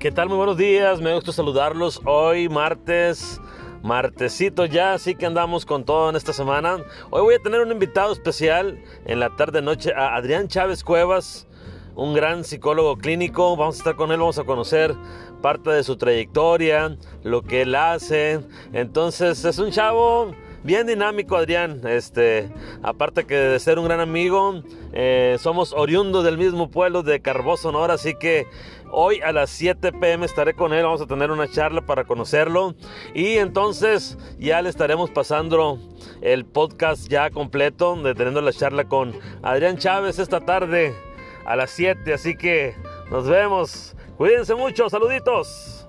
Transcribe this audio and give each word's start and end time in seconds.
¿Qué 0.00 0.10
tal? 0.10 0.30
Muy 0.30 0.38
buenos 0.38 0.56
días, 0.56 1.02
me 1.02 1.12
gusta 1.12 1.30
saludarlos 1.30 2.00
hoy 2.06 2.48
martes, 2.48 3.38
martesito 3.82 4.64
ya, 4.64 4.94
así 4.94 5.14
que 5.14 5.26
andamos 5.26 5.66
con 5.66 5.84
todo 5.84 6.08
en 6.08 6.16
esta 6.16 6.32
semana. 6.32 6.78
Hoy 7.10 7.20
voy 7.20 7.34
a 7.34 7.38
tener 7.38 7.60
un 7.60 7.70
invitado 7.70 8.10
especial 8.10 8.82
en 9.04 9.20
la 9.20 9.36
tarde 9.36 9.60
noche 9.60 9.92
a 9.94 10.16
Adrián 10.16 10.48
Chávez 10.48 10.84
Cuevas, 10.84 11.46
un 11.96 12.14
gran 12.14 12.44
psicólogo 12.44 12.96
clínico. 12.96 13.58
Vamos 13.58 13.74
a 13.74 13.78
estar 13.78 13.96
con 13.96 14.10
él, 14.10 14.20
vamos 14.20 14.38
a 14.38 14.44
conocer 14.44 14.96
parte 15.42 15.68
de 15.68 15.82
su 15.82 15.98
trayectoria, 15.98 16.96
lo 17.22 17.42
que 17.42 17.60
él 17.60 17.74
hace. 17.74 18.40
Entonces 18.72 19.44
es 19.44 19.58
un 19.58 19.70
chavo 19.70 20.32
bien 20.62 20.86
dinámico, 20.86 21.36
Adrián. 21.36 21.80
Este, 21.86 22.50
aparte 22.82 23.26
que 23.26 23.34
de 23.34 23.58
ser 23.58 23.78
un 23.78 23.86
gran 23.86 24.00
amigo, 24.00 24.62
eh, 24.92 25.36
somos 25.40 25.72
oriundos 25.72 26.24
del 26.24 26.38
mismo 26.38 26.70
pueblo 26.70 27.02
de 27.02 27.20
Carbó, 27.20 27.56
Sonora, 27.56 27.94
así 27.94 28.14
que 28.14 28.46
hoy 28.90 29.20
a 29.20 29.32
las 29.32 29.50
7 29.50 29.92
pm 29.92 30.26
estaré 30.26 30.54
con 30.54 30.72
él. 30.72 30.84
Vamos 30.84 31.00
a 31.00 31.06
tener 31.06 31.30
una 31.30 31.48
charla 31.48 31.82
para 31.82 32.04
conocerlo 32.04 32.74
y 33.14 33.38
entonces 33.38 34.18
ya 34.38 34.62
le 34.62 34.68
estaremos 34.68 35.10
pasando 35.10 35.78
el 36.20 36.44
podcast 36.44 37.08
ya 37.08 37.30
completo, 37.30 37.96
de 37.96 38.14
teniendo 38.14 38.40
la 38.40 38.52
charla 38.52 38.84
con 38.84 39.14
Adrián 39.42 39.78
Chávez 39.78 40.18
esta 40.18 40.40
tarde 40.40 40.94
a 41.44 41.56
las 41.56 41.70
7. 41.70 42.12
Así 42.12 42.36
que 42.36 42.74
nos 43.10 43.28
vemos. 43.28 43.94
Cuídense 44.16 44.54
mucho. 44.54 44.90
Saluditos. 44.90 45.79